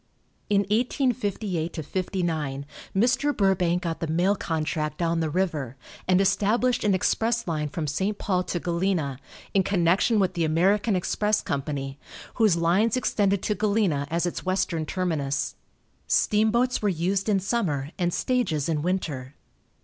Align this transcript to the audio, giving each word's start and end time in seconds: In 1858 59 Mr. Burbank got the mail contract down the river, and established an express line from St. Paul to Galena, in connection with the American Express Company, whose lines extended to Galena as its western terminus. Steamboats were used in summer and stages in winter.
In 0.49 0.61
1858 0.61 1.85
59 1.85 2.65
Mr. 2.95 3.37
Burbank 3.37 3.83
got 3.83 3.99
the 3.99 4.07
mail 4.07 4.35
contract 4.35 4.97
down 4.97 5.19
the 5.19 5.29
river, 5.29 5.75
and 6.07 6.19
established 6.19 6.83
an 6.83 6.95
express 6.95 7.47
line 7.47 7.69
from 7.69 7.85
St. 7.85 8.17
Paul 8.17 8.41
to 8.45 8.59
Galena, 8.59 9.19
in 9.53 9.61
connection 9.61 10.17
with 10.19 10.33
the 10.33 10.43
American 10.43 10.95
Express 10.95 11.43
Company, 11.43 11.99
whose 12.37 12.57
lines 12.57 12.97
extended 12.97 13.43
to 13.43 13.53
Galena 13.53 14.07
as 14.09 14.25
its 14.25 14.43
western 14.43 14.87
terminus. 14.87 15.53
Steamboats 16.07 16.81
were 16.81 16.89
used 16.89 17.29
in 17.29 17.39
summer 17.39 17.91
and 17.99 18.11
stages 18.11 18.67
in 18.67 18.81
winter. 18.81 19.35